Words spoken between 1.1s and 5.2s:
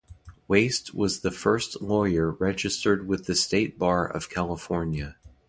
the first lawyer registered with the State Bar of California.